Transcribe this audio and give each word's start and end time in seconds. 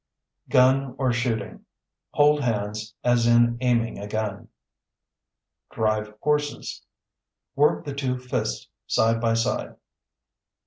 Gun 0.49 0.95
or 0.97 1.13
shooting 1.13 1.63
(Hold 2.13 2.41
hands 2.41 2.95
as 3.03 3.27
in 3.27 3.59
aiming 3.61 3.99
a 3.99 4.07
gun). 4.07 4.47
Drive 5.69 6.11
horses 6.23 6.83
(Work 7.55 7.85
the 7.85 7.93
two 7.93 8.17
fists, 8.17 8.67
side 8.87 9.21
by 9.21 9.35
side). 9.35 9.75